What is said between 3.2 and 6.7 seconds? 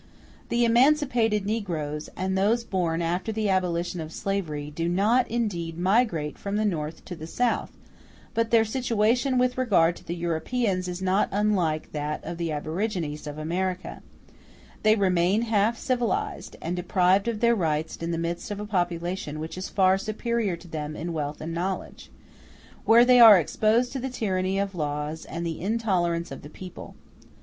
the abolition of slavery, do not, indeed, migrate from the